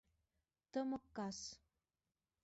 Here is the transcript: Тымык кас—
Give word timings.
Тымык 0.71 1.03
кас— 1.15 1.39